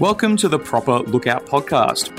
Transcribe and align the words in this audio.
Welcome 0.00 0.38
to 0.38 0.48
the 0.48 0.58
Proper 0.58 1.00
Lookout 1.00 1.44
podcast. 1.44 2.10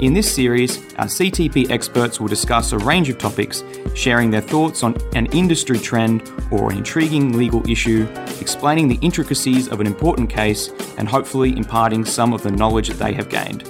In 0.00 0.14
this 0.14 0.34
series, 0.34 0.78
our 0.94 1.04
CTP 1.04 1.70
experts 1.70 2.18
will 2.18 2.26
discuss 2.26 2.72
a 2.72 2.78
range 2.78 3.10
of 3.10 3.18
topics, 3.18 3.64
sharing 3.92 4.30
their 4.30 4.40
thoughts 4.40 4.82
on 4.82 4.96
an 5.14 5.26
industry 5.26 5.78
trend 5.78 6.22
or 6.50 6.70
an 6.72 6.78
intriguing 6.78 7.36
legal 7.36 7.68
issue, 7.68 8.08
explaining 8.40 8.88
the 8.88 8.98
intricacies 9.02 9.68
of 9.68 9.78
an 9.78 9.86
important 9.86 10.30
case, 10.30 10.70
and 10.96 11.06
hopefully 11.06 11.54
imparting 11.54 12.02
some 12.06 12.32
of 12.32 12.42
the 12.42 12.50
knowledge 12.50 12.88
that 12.88 12.98
they 12.98 13.12
have 13.12 13.28
gained. 13.28 13.64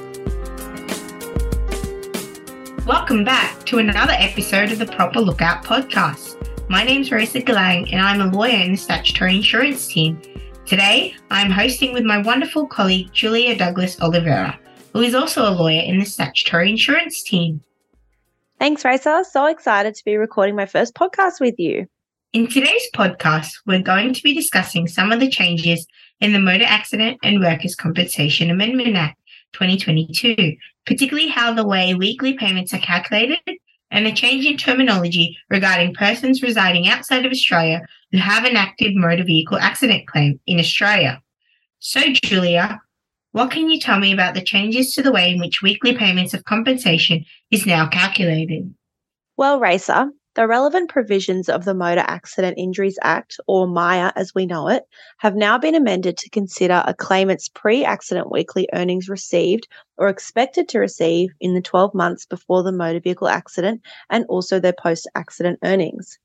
Welcome 2.86 3.24
back 3.24 3.64
to 3.64 3.78
another 3.78 4.14
episode 4.14 4.70
of 4.70 4.78
the 4.78 4.86
Proper 4.86 5.20
Lookout 5.20 5.64
podcast. 5.64 6.36
My 6.68 6.84
name's 6.84 7.10
Raisa 7.10 7.40
Galang, 7.40 7.92
and 7.92 8.00
I'm 8.00 8.20
a 8.20 8.30
lawyer 8.30 8.62
in 8.62 8.70
the 8.70 8.78
statutory 8.78 9.34
insurance 9.34 9.88
team 9.88 10.20
Today, 10.68 11.14
I'm 11.30 11.50
hosting 11.50 11.94
with 11.94 12.04
my 12.04 12.18
wonderful 12.18 12.66
colleague 12.66 13.10
Julia 13.14 13.56
Douglas 13.56 13.98
Oliveira, 14.02 14.60
who 14.92 15.00
is 15.00 15.14
also 15.14 15.48
a 15.48 15.56
lawyer 15.56 15.80
in 15.80 15.98
the 15.98 16.04
statutory 16.04 16.68
insurance 16.68 17.22
team. 17.22 17.62
Thanks, 18.58 18.84
Raisa. 18.84 19.24
So 19.30 19.46
excited 19.46 19.94
to 19.94 20.04
be 20.04 20.18
recording 20.18 20.54
my 20.54 20.66
first 20.66 20.94
podcast 20.94 21.40
with 21.40 21.54
you. 21.58 21.86
In 22.34 22.48
today's 22.48 22.86
podcast, 22.94 23.48
we're 23.64 23.80
going 23.80 24.12
to 24.12 24.22
be 24.22 24.34
discussing 24.34 24.86
some 24.86 25.10
of 25.10 25.20
the 25.20 25.30
changes 25.30 25.86
in 26.20 26.34
the 26.34 26.38
Motor 26.38 26.66
Accident 26.66 27.16
and 27.22 27.40
Workers' 27.40 27.74
Compensation 27.74 28.50
Amendment 28.50 28.94
Act 28.94 29.18
2022, 29.54 30.54
particularly 30.84 31.28
how 31.28 31.54
the 31.54 31.66
way 31.66 31.94
weekly 31.94 32.34
payments 32.34 32.74
are 32.74 32.78
calculated 32.78 33.40
and 33.90 34.06
a 34.06 34.12
change 34.12 34.44
in 34.44 34.56
terminology 34.56 35.36
regarding 35.50 35.94
persons 35.94 36.42
residing 36.42 36.88
outside 36.88 37.24
of 37.24 37.32
Australia 37.32 37.82
who 38.12 38.18
have 38.18 38.44
an 38.44 38.56
active 38.56 38.94
motor 38.94 39.24
vehicle 39.24 39.58
accident 39.58 40.06
claim 40.06 40.40
in 40.46 40.58
Australia. 40.58 41.22
So, 41.78 42.00
Julia, 42.12 42.80
what 43.32 43.50
can 43.50 43.70
you 43.70 43.78
tell 43.78 43.98
me 43.98 44.12
about 44.12 44.34
the 44.34 44.42
changes 44.42 44.92
to 44.94 45.02
the 45.02 45.12
way 45.12 45.30
in 45.30 45.38
which 45.38 45.62
weekly 45.62 45.96
payments 45.96 46.34
of 46.34 46.44
compensation 46.44 47.24
is 47.50 47.66
now 47.66 47.86
calculated? 47.86 48.74
Well, 49.36 49.60
Raisa, 49.60 50.10
the 50.38 50.46
relevant 50.46 50.88
provisions 50.88 51.48
of 51.48 51.64
the 51.64 51.74
Motor 51.74 52.04
Accident 52.06 52.58
Injuries 52.58 52.96
Act, 53.02 53.40
or 53.48 53.66
MIA 53.66 54.12
as 54.14 54.36
we 54.36 54.46
know 54.46 54.68
it, 54.68 54.84
have 55.16 55.34
now 55.34 55.58
been 55.58 55.74
amended 55.74 56.16
to 56.18 56.30
consider 56.30 56.80
a 56.86 56.94
claimant's 56.94 57.48
pre 57.48 57.84
accident 57.84 58.30
weekly 58.30 58.68
earnings 58.72 59.08
received 59.08 59.66
or 59.96 60.08
expected 60.08 60.68
to 60.68 60.78
receive 60.78 61.30
in 61.40 61.54
the 61.54 61.60
12 61.60 61.92
months 61.92 62.24
before 62.24 62.62
the 62.62 62.70
motor 62.70 63.00
vehicle 63.00 63.26
accident 63.26 63.80
and 64.10 64.26
also 64.28 64.60
their 64.60 64.72
post 64.80 65.10
accident 65.16 65.58
earnings. 65.64 66.20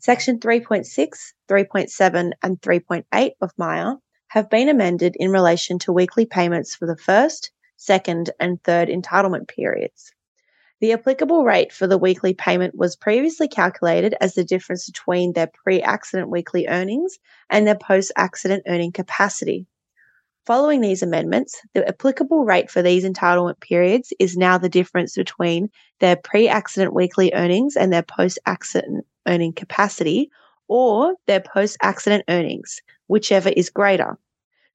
Section 0.00 0.38
3.6, 0.38 0.84
3.7, 1.48 2.32
and 2.42 2.60
3.8 2.60 3.30
of 3.40 3.52
MIA 3.56 3.96
have 4.28 4.50
been 4.50 4.68
amended 4.68 5.16
in 5.18 5.30
relation 5.30 5.78
to 5.78 5.94
weekly 5.94 6.26
payments 6.26 6.74
for 6.74 6.84
the 6.84 6.98
first, 6.98 7.52
second, 7.78 8.28
and 8.38 8.62
third 8.62 8.90
entitlement 8.90 9.48
periods. 9.48 10.12
The 10.80 10.92
applicable 10.94 11.44
rate 11.44 11.72
for 11.72 11.86
the 11.86 11.98
weekly 11.98 12.32
payment 12.32 12.74
was 12.74 12.96
previously 12.96 13.48
calculated 13.48 14.14
as 14.18 14.34
the 14.34 14.44
difference 14.44 14.86
between 14.86 15.34
their 15.34 15.46
pre 15.46 15.82
accident 15.82 16.30
weekly 16.30 16.66
earnings 16.68 17.18
and 17.50 17.66
their 17.66 17.76
post 17.76 18.12
accident 18.16 18.62
earning 18.66 18.92
capacity. 18.92 19.66
Following 20.46 20.80
these 20.80 21.02
amendments, 21.02 21.60
the 21.74 21.86
applicable 21.86 22.46
rate 22.46 22.70
for 22.70 22.80
these 22.80 23.04
entitlement 23.04 23.60
periods 23.60 24.14
is 24.18 24.38
now 24.38 24.56
the 24.56 24.70
difference 24.70 25.16
between 25.16 25.68
their 25.98 26.16
pre 26.16 26.48
accident 26.48 26.94
weekly 26.94 27.30
earnings 27.34 27.76
and 27.76 27.92
their 27.92 28.02
post 28.02 28.38
accident 28.46 29.06
earning 29.28 29.52
capacity, 29.52 30.30
or 30.66 31.14
their 31.26 31.40
post 31.40 31.76
accident 31.82 32.24
earnings, 32.30 32.80
whichever 33.06 33.50
is 33.50 33.68
greater. 33.68 34.18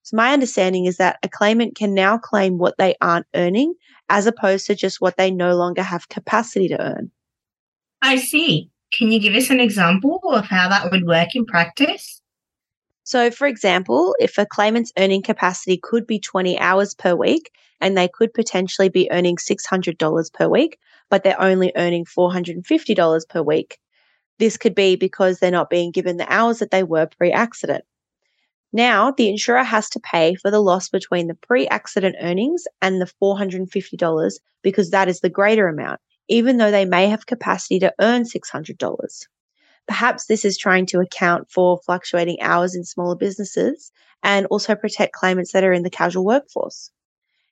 So, 0.06 0.16
my 0.18 0.34
understanding 0.34 0.86
is 0.86 0.98
that 0.98 1.18
a 1.24 1.28
claimant 1.28 1.76
can 1.76 1.96
now 1.96 2.20
claim 2.20 2.60
what 2.60 2.78
they 2.78 2.94
aren't 3.02 3.26
earning 3.34 3.74
as 4.08 4.28
opposed 4.28 4.68
to 4.68 4.76
just 4.76 5.02
what 5.02 5.18
they 5.18 5.32
no 5.32 5.56
longer 5.56 5.82
have 5.82 6.10
capacity 6.10 6.68
to 6.68 6.80
earn. 6.80 7.10
I 8.04 8.18
see. 8.18 8.70
Can 8.94 9.12
you 9.12 9.20
give 9.20 9.34
us 9.34 9.50
an 9.50 9.60
example 9.60 10.22
of 10.26 10.46
how 10.46 10.70
that 10.70 10.92
would 10.92 11.08
work 11.08 11.36
in 11.36 11.44
practice? 11.44 12.22
So, 13.04 13.32
for 13.32 13.48
example, 13.48 14.16
if 14.20 14.38
a 14.38 14.46
claimant's 14.46 14.94
earning 15.00 15.24
capacity 15.24 15.80
could 15.82 16.06
be 16.06 16.20
20 16.20 16.60
hours 16.60 16.94
per 16.94 17.16
week 17.16 17.52
and 17.82 17.98
they 17.98 18.08
could 18.08 18.32
potentially 18.32 18.90
be 18.90 19.10
earning 19.12 19.38
$600 19.38 20.34
per 20.34 20.48
week, 20.48 20.78
but 21.10 21.24
they're 21.24 21.42
only 21.42 21.72
earning 21.76 22.06
$450 22.06 23.28
per 23.28 23.42
week, 23.42 23.80
this 24.38 24.56
could 24.56 24.76
be 24.76 24.96
because 24.96 25.40
they're 25.40 25.50
not 25.50 25.72
being 25.72 25.90
given 25.90 26.18
the 26.18 26.32
hours 26.32 26.60
that 26.60 26.70
they 26.70 26.84
were 26.84 27.08
pre 27.08 27.32
accident. 27.32 27.84
Now, 28.76 29.12
the 29.12 29.30
insurer 29.30 29.64
has 29.64 29.90
to 29.92 30.02
pay 30.02 30.36
for 30.36 30.52
the 30.52 30.60
loss 30.60 30.90
between 30.90 31.28
the 31.28 31.34
pre 31.34 31.66
accident 31.70 32.18
earnings 32.20 32.66
and 32.82 33.00
the 33.00 33.10
$450 33.24 34.34
because 34.64 34.90
that 34.90 35.08
is 35.08 35.22
the 35.22 35.30
greater 35.30 35.70
amount, 35.70 36.02
even 36.28 36.58
though 36.58 36.72
they 36.72 36.84
may 36.84 37.08
have 37.08 37.26
capacity 37.26 37.80
to 37.80 37.94
earn 38.02 38.24
$600. 38.24 39.28
Perhaps 39.88 40.26
this 40.26 40.44
is 40.44 40.58
trying 40.58 40.86
to 40.88 41.00
account 41.00 41.50
for 41.50 41.80
fluctuating 41.86 42.42
hours 42.42 42.76
in 42.76 42.84
smaller 42.84 43.16
businesses 43.16 43.94
and 44.24 44.46
also 44.48 44.76
protect 44.76 45.14
claimants 45.14 45.54
that 45.54 45.64
are 45.64 45.72
in 45.72 45.84
the 45.84 45.90
casual 45.90 46.26
workforce. 46.26 46.92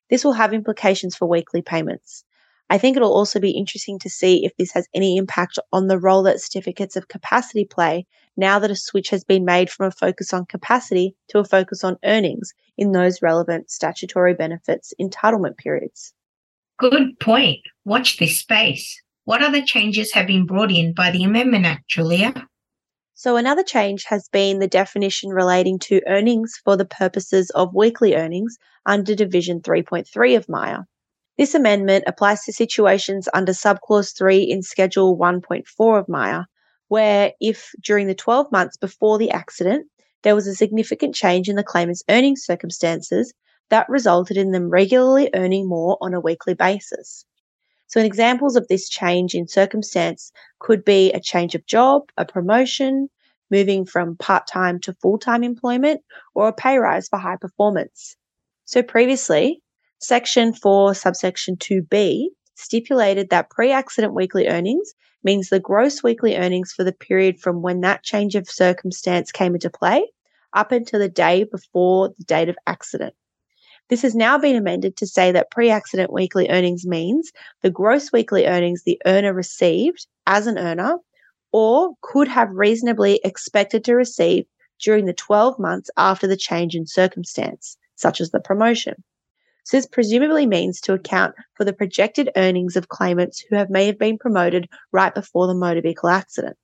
This 0.10 0.26
will 0.26 0.34
have 0.34 0.54
implications 0.54 1.16
for 1.16 1.30
weekly 1.30 1.62
payments. 1.62 2.26
I 2.74 2.80
think 2.80 2.98
it'll 2.98 3.14
also 3.14 3.40
be 3.40 3.52
interesting 3.52 4.00
to 4.00 4.10
see 4.10 4.44
if 4.44 4.58
this 4.58 4.72
has 4.72 4.88
any 4.96 5.16
impact 5.16 5.60
on 5.72 5.90
the 5.90 6.00
role 6.00 6.24
that 6.24 6.42
certificates 6.42 6.96
of 6.96 7.08
capacity 7.08 7.66
play 7.66 8.08
now 8.36 8.58
that 8.58 8.72
a 8.72 8.76
switch 8.76 9.12
has 9.12 9.24
been 9.24 9.46
made 9.46 9.70
from 9.70 9.86
a 9.86 9.92
focus 9.92 10.34
on 10.34 10.48
capacity 10.48 11.16
to 11.28 11.38
a 11.38 11.44
focus 11.44 11.84
on 11.84 12.00
earnings 12.04 12.52
in 12.76 12.92
those 12.92 13.22
relevant 13.22 13.70
statutory 13.70 14.34
benefits 14.34 14.92
entitlement 15.00 15.56
periods. 15.58 16.16
Good 16.80 17.20
point. 17.20 17.60
Watch 17.86 18.18
this 18.18 18.40
space. 18.40 19.00
What 19.26 19.44
other 19.44 19.62
changes 19.62 20.12
have 20.14 20.26
been 20.26 20.48
brought 20.48 20.72
in 20.72 20.94
by 20.96 21.12
the 21.12 21.24
Amendment 21.24 21.68
Act, 21.68 21.88
Julia? 21.88 22.34
So, 23.14 23.38
another 23.38 23.62
change 23.62 24.04
has 24.06 24.28
been 24.30 24.58
the 24.58 24.68
definition 24.68 25.30
relating 25.30 25.78
to 25.78 26.02
earnings 26.08 26.60
for 26.66 26.76
the 26.76 26.86
purposes 26.86 27.52
of 27.52 27.76
weekly 27.76 28.16
earnings 28.16 28.58
under 28.88 29.14
Division 29.14 29.62
3.3 29.62 30.36
of 30.36 30.50
MIA. 30.50 30.88
This 31.36 31.56
amendment 31.56 32.04
applies 32.06 32.44
to 32.44 32.54
situations 32.54 33.28
under 33.34 33.54
Subclause 33.54 34.16
3 34.16 34.44
in 34.44 34.62
Schedule 34.62 35.18
1.4 35.18 36.00
of 36.00 36.08
MIA, 36.08 36.46
where 36.90 37.34
if 37.42 37.72
during 37.82 38.06
the 38.06 38.14
12 38.14 38.52
months 38.52 38.78
before 38.78 39.18
the 39.18 39.32
accident, 39.32 39.88
there 40.22 40.36
was 40.36 40.46
a 40.46 40.54
significant 40.54 41.16
change 41.16 41.50
in 41.50 41.56
the 41.56 41.64
claimant's 41.64 42.04
earning 42.08 42.36
circumstances 42.36 43.34
that 43.70 43.90
resulted 43.90 44.38
in 44.38 44.52
them 44.52 44.70
regularly 44.70 45.32
earning 45.34 45.68
more 45.68 45.98
on 46.02 46.14
a 46.14 46.20
weekly 46.20 46.54
basis. 46.54 47.26
So, 47.88 48.00
examples 48.00 48.56
of 48.56 48.68
this 48.68 48.88
change 48.88 49.34
in 49.34 49.48
circumstance 49.48 50.32
could 50.60 50.86
be 50.86 51.12
a 51.12 51.20
change 51.20 51.56
of 51.56 51.66
job, 51.66 52.04
a 52.16 52.26
promotion, 52.26 53.10
moving 53.50 53.86
from 53.86 54.18
part 54.18 54.46
time 54.46 54.80
to 54.82 54.94
full 54.94 55.18
time 55.18 55.44
employment, 55.44 56.02
or 56.36 56.48
a 56.48 56.54
pay 56.54 56.78
rise 56.78 57.08
for 57.08 57.18
high 57.18 57.38
performance. 57.38 58.16
So, 58.66 58.84
previously, 58.84 59.64
Section 60.04 60.52
4, 60.52 60.96
subsection 60.96 61.56
2b 61.56 62.26
stipulated 62.56 63.30
that 63.30 63.50
pre 63.50 63.72
accident 63.72 64.14
weekly 64.14 64.50
earnings 64.50 64.94
means 65.24 65.48
the 65.48 65.62
gross 65.62 66.04
weekly 66.04 66.36
earnings 66.36 66.74
for 66.74 66.84
the 66.84 66.92
period 66.92 67.40
from 67.40 67.62
when 67.62 67.80
that 67.80 68.04
change 68.04 68.36
of 68.36 68.50
circumstance 68.50 69.32
came 69.32 69.54
into 69.54 69.70
play 69.70 70.06
up 70.52 70.74
until 70.74 71.00
the 71.00 71.08
day 71.08 71.46
before 71.46 72.10
the 72.18 72.26
date 72.26 72.50
of 72.50 72.58
accident. 72.68 73.14
This 73.88 74.02
has 74.02 74.14
now 74.14 74.38
been 74.38 74.58
amended 74.58 74.98
to 74.98 75.08
say 75.08 75.32
that 75.32 75.52
pre 75.52 75.70
accident 75.70 76.12
weekly 76.12 76.50
earnings 76.50 76.86
means 76.86 77.32
the 77.62 77.72
gross 77.72 78.12
weekly 78.12 78.46
earnings 78.46 78.84
the 78.84 79.02
earner 79.06 79.34
received 79.34 80.06
as 80.28 80.48
an 80.48 80.58
earner 80.58 80.98
or 81.54 81.94
could 82.02 82.28
have 82.28 82.50
reasonably 82.52 83.22
expected 83.24 83.86
to 83.86 83.96
receive 83.96 84.44
during 84.82 85.06
the 85.06 85.14
12 85.14 85.58
months 85.60 85.90
after 85.96 86.28
the 86.28 86.36
change 86.36 86.76
in 86.76 86.86
circumstance, 86.86 87.78
such 87.96 88.20
as 88.20 88.32
the 88.32 88.42
promotion. 88.42 89.02
So 89.64 89.78
this 89.78 89.88
presumably 89.88 90.46
means 90.46 90.82
to 90.82 90.94
account 90.94 91.36
for 91.56 91.64
the 91.64 91.74
projected 91.74 92.30
earnings 92.36 92.76
of 92.76 92.90
claimants 92.90 93.40
who 93.40 93.56
have 93.56 93.70
may 93.70 93.86
have 93.86 93.98
been 93.98 94.18
promoted 94.18 94.68
right 94.92 95.14
before 95.14 95.48
the 95.48 95.56
motor 95.56 95.82
vehicle 95.82 96.10
accident. 96.10 96.58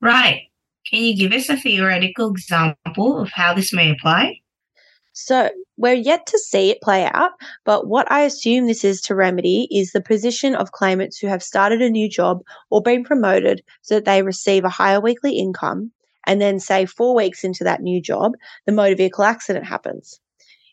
Right. 0.00 0.42
Can 0.86 1.00
you 1.00 1.16
give 1.16 1.32
us 1.32 1.48
a 1.48 1.56
theoretical 1.56 2.30
example 2.30 3.18
of 3.18 3.30
how 3.30 3.54
this 3.54 3.72
may 3.72 3.90
apply? 3.90 4.40
So, 5.14 5.50
we're 5.76 5.94
yet 5.94 6.26
to 6.26 6.38
see 6.38 6.70
it 6.70 6.80
play 6.80 7.04
out, 7.04 7.32
but 7.64 7.86
what 7.86 8.10
I 8.10 8.22
assume 8.22 8.66
this 8.66 8.82
is 8.82 9.00
to 9.02 9.14
remedy 9.14 9.68
is 9.70 9.92
the 9.92 10.00
position 10.00 10.54
of 10.54 10.72
claimants 10.72 11.18
who 11.18 11.26
have 11.26 11.42
started 11.42 11.82
a 11.82 11.90
new 11.90 12.08
job 12.08 12.42
or 12.70 12.80
been 12.80 13.04
promoted 13.04 13.62
so 13.82 13.96
that 13.96 14.06
they 14.06 14.22
receive 14.22 14.64
a 14.64 14.70
higher 14.70 15.00
weekly 15.00 15.36
income, 15.36 15.92
and 16.26 16.40
then, 16.40 16.58
say, 16.58 16.86
four 16.86 17.14
weeks 17.14 17.44
into 17.44 17.62
that 17.64 17.82
new 17.82 18.00
job, 18.00 18.32
the 18.64 18.72
motor 18.72 18.94
vehicle 18.94 19.24
accident 19.24 19.66
happens. 19.66 20.18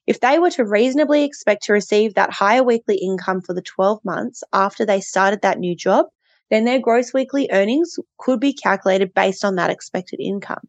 If 0.09 0.21
they 0.21 0.39
were 0.39 0.50
to 0.51 0.65
reasonably 0.65 1.23
expect 1.23 1.61
to 1.65 1.73
receive 1.73 2.15
that 2.15 2.33
higher 2.33 2.63
weekly 2.63 2.97
income 2.97 3.41
for 3.41 3.53
the 3.53 3.61
12 3.61 4.03
months 4.03 4.44
after 4.53 4.83
they 4.83 5.01
started 5.01 5.44
that 5.44 5.59
new 5.59 5.75
job, 5.75 6.07
then 6.50 6.65
their 6.65 6.79
gross 6.79 7.13
weekly 7.13 7.47
earnings 7.51 8.00
could 8.17 8.39
be 8.39 8.51
calculated 8.51 9.13
based 9.13 9.45
on 9.45 9.53
that 9.56 9.69
expected 9.69 10.19
income. 10.19 10.67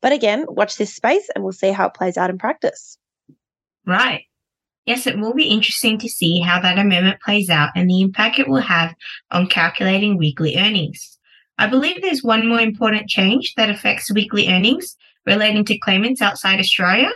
But 0.00 0.10
again, 0.10 0.46
watch 0.48 0.78
this 0.78 0.92
space 0.92 1.30
and 1.32 1.44
we'll 1.44 1.52
see 1.52 1.70
how 1.70 1.86
it 1.86 1.94
plays 1.94 2.16
out 2.16 2.28
in 2.28 2.38
practice. 2.38 2.98
Right. 3.86 4.24
Yes, 4.84 5.06
it 5.06 5.16
will 5.16 5.32
be 5.32 5.44
interesting 5.44 5.96
to 5.98 6.08
see 6.08 6.40
how 6.40 6.60
that 6.60 6.76
amendment 6.76 7.20
plays 7.24 7.48
out 7.48 7.70
and 7.76 7.88
the 7.88 8.00
impact 8.00 8.40
it 8.40 8.48
will 8.48 8.62
have 8.62 8.96
on 9.30 9.46
calculating 9.46 10.18
weekly 10.18 10.56
earnings. 10.56 11.20
I 11.56 11.68
believe 11.68 12.02
there's 12.02 12.24
one 12.24 12.48
more 12.48 12.58
important 12.58 13.08
change 13.08 13.54
that 13.56 13.70
affects 13.70 14.12
weekly 14.12 14.48
earnings 14.48 14.96
relating 15.24 15.64
to 15.66 15.78
claimants 15.78 16.20
outside 16.20 16.58
Australia. 16.58 17.12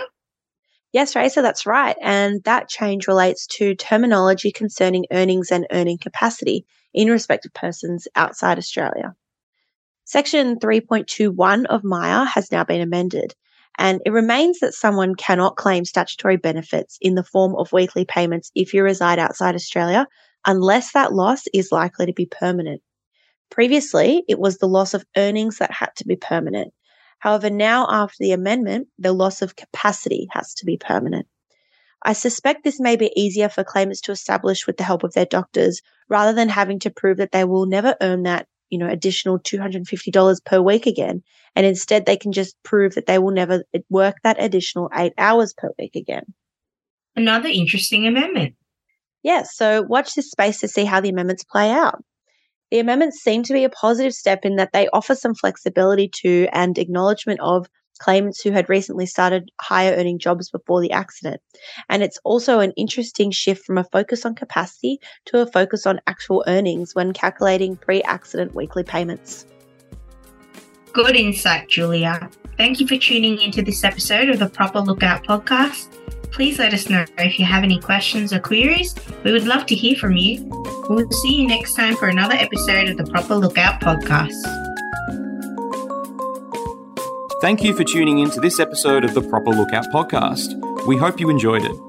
Yes, 0.96 1.14
Raisa, 1.14 1.42
that's 1.42 1.66
right. 1.66 1.94
And 2.00 2.42
that 2.44 2.70
change 2.70 3.06
relates 3.06 3.46
to 3.58 3.74
terminology 3.74 4.50
concerning 4.50 5.04
earnings 5.12 5.50
and 5.50 5.66
earning 5.70 5.98
capacity 5.98 6.64
in 6.94 7.10
respect 7.10 7.44
of 7.44 7.52
persons 7.52 8.08
outside 8.16 8.56
Australia. 8.56 9.14
Section 10.06 10.58
3.21 10.58 11.66
of 11.66 11.82
MAIA 11.82 12.26
has 12.26 12.50
now 12.50 12.64
been 12.64 12.80
amended, 12.80 13.34
and 13.76 14.00
it 14.06 14.10
remains 14.10 14.60
that 14.60 14.72
someone 14.72 15.14
cannot 15.14 15.56
claim 15.56 15.84
statutory 15.84 16.38
benefits 16.38 16.96
in 17.02 17.14
the 17.14 17.22
form 17.22 17.54
of 17.56 17.74
weekly 17.74 18.06
payments 18.06 18.50
if 18.54 18.72
you 18.72 18.82
reside 18.82 19.18
outside 19.18 19.54
Australia 19.54 20.06
unless 20.46 20.92
that 20.92 21.12
loss 21.12 21.42
is 21.52 21.70
likely 21.70 22.06
to 22.06 22.14
be 22.14 22.24
permanent. 22.24 22.80
Previously, 23.50 24.24
it 24.28 24.38
was 24.38 24.56
the 24.56 24.66
loss 24.66 24.94
of 24.94 25.04
earnings 25.14 25.58
that 25.58 25.72
had 25.72 25.90
to 25.96 26.06
be 26.06 26.16
permanent. 26.16 26.72
However, 27.18 27.50
now 27.50 27.86
after 27.88 28.16
the 28.20 28.32
amendment, 28.32 28.88
the 28.98 29.12
loss 29.12 29.42
of 29.42 29.56
capacity 29.56 30.28
has 30.32 30.54
to 30.54 30.66
be 30.66 30.76
permanent. 30.76 31.26
I 32.02 32.12
suspect 32.12 32.62
this 32.62 32.78
may 32.78 32.96
be 32.96 33.12
easier 33.16 33.48
for 33.48 33.64
claimants 33.64 34.00
to 34.02 34.12
establish 34.12 34.66
with 34.66 34.76
the 34.76 34.84
help 34.84 35.02
of 35.02 35.12
their 35.14 35.26
doctors 35.26 35.80
rather 36.08 36.32
than 36.32 36.48
having 36.48 36.78
to 36.80 36.90
prove 36.90 37.16
that 37.16 37.32
they 37.32 37.44
will 37.44 37.66
never 37.66 37.96
earn 38.00 38.22
that, 38.24 38.46
you 38.70 38.78
know, 38.78 38.88
additional 38.88 39.40
$250 39.40 40.44
per 40.44 40.60
week 40.60 40.86
again. 40.86 41.22
And 41.56 41.66
instead 41.66 42.06
they 42.06 42.16
can 42.16 42.32
just 42.32 42.54
prove 42.62 42.94
that 42.94 43.06
they 43.06 43.18
will 43.18 43.32
never 43.32 43.64
work 43.88 44.16
that 44.22 44.36
additional 44.38 44.90
eight 44.94 45.14
hours 45.18 45.54
per 45.54 45.70
week 45.78 45.96
again. 45.96 46.32
Another 47.16 47.48
interesting 47.48 48.06
amendment. 48.06 48.54
Yes, 49.22 49.56
yeah, 49.60 49.80
so 49.80 49.82
watch 49.82 50.14
this 50.14 50.30
space 50.30 50.60
to 50.60 50.68
see 50.68 50.84
how 50.84 51.00
the 51.00 51.08
amendments 51.08 51.42
play 51.42 51.70
out. 51.70 52.04
The 52.72 52.80
amendments 52.80 53.22
seem 53.22 53.44
to 53.44 53.52
be 53.52 53.62
a 53.62 53.70
positive 53.70 54.12
step 54.12 54.44
in 54.44 54.56
that 54.56 54.72
they 54.72 54.88
offer 54.88 55.14
some 55.14 55.34
flexibility 55.34 56.10
to 56.22 56.48
and 56.52 56.76
acknowledgement 56.78 57.38
of 57.40 57.68
claimants 58.00 58.42
who 58.42 58.50
had 58.50 58.68
recently 58.68 59.06
started 59.06 59.50
higher 59.60 59.94
earning 59.94 60.18
jobs 60.18 60.50
before 60.50 60.80
the 60.80 60.90
accident. 60.90 61.40
And 61.88 62.02
it's 62.02 62.18
also 62.24 62.58
an 62.58 62.72
interesting 62.76 63.30
shift 63.30 63.64
from 63.64 63.78
a 63.78 63.84
focus 63.84 64.26
on 64.26 64.34
capacity 64.34 64.98
to 65.26 65.40
a 65.40 65.46
focus 65.46 65.86
on 65.86 66.00
actual 66.08 66.44
earnings 66.48 66.94
when 66.94 67.12
calculating 67.12 67.76
pre 67.76 68.02
accident 68.02 68.54
weekly 68.54 68.82
payments. 68.82 69.46
Good 70.92 71.14
insight, 71.14 71.68
Julia. 71.68 72.28
Thank 72.56 72.80
you 72.80 72.88
for 72.88 72.96
tuning 72.96 73.40
into 73.40 73.62
this 73.62 73.84
episode 73.84 74.28
of 74.28 74.38
the 74.38 74.48
Proper 74.48 74.80
Lookout 74.80 75.24
podcast. 75.24 75.88
Please 76.36 76.58
let 76.58 76.74
us 76.74 76.90
know 76.90 77.02
if 77.16 77.38
you 77.38 77.46
have 77.46 77.64
any 77.64 77.80
questions 77.80 78.30
or 78.30 78.38
queries. 78.38 78.94
We 79.24 79.32
would 79.32 79.46
love 79.46 79.64
to 79.66 79.74
hear 79.74 79.96
from 79.96 80.18
you. 80.18 80.44
We'll 80.86 81.10
see 81.10 81.34
you 81.34 81.48
next 81.48 81.72
time 81.72 81.96
for 81.96 82.08
another 82.08 82.34
episode 82.34 82.90
of 82.90 82.98
the 82.98 83.04
Proper 83.10 83.36
Lookout 83.36 83.80
podcast. 83.80 84.34
Thank 87.40 87.64
you 87.64 87.74
for 87.74 87.84
tuning 87.84 88.18
in 88.18 88.28
to 88.32 88.40
this 88.40 88.60
episode 88.60 89.02
of 89.02 89.14
the 89.14 89.22
Proper 89.22 89.48
Lookout 89.48 89.86
podcast. 89.86 90.86
We 90.86 90.98
hope 90.98 91.20
you 91.20 91.30
enjoyed 91.30 91.64
it. 91.64 91.85